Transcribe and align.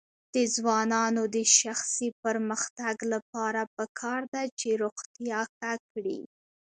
د 0.35 0.35
ځوانانو 0.55 1.23
د 1.35 1.37
شخصي 1.59 2.09
پرمختګ 2.23 2.95
لپاره 3.13 3.61
پکار 3.75 4.21
ده 4.33 4.43
چې 4.59 4.69
روغتیا 4.83 5.41
ښه 5.55 5.73
کړي. 5.91 6.19